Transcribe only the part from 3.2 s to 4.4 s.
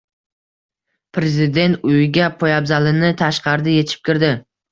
tashqarida yechib kirdi